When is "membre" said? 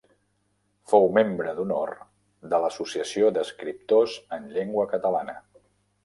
1.17-1.51